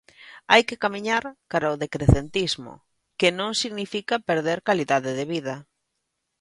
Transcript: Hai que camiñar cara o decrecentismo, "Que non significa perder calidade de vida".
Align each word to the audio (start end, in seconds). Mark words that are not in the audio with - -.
Hai 0.51 0.61
que 0.67 0.79
camiñar 0.83 1.23
cara 1.51 1.73
o 1.73 1.79
decrecentismo, 1.83 2.73
"Que 3.19 3.29
non 3.39 3.51
significa 3.61 4.23
perder 4.29 4.57
calidade 4.67 5.11
de 5.19 5.25
vida". 5.33 5.55